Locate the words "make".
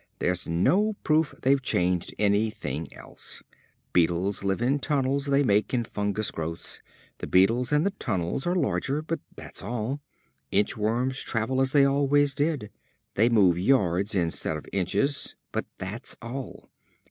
5.43-5.75